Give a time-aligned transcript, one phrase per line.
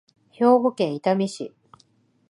[0.31, 1.53] 兵庫県伊丹市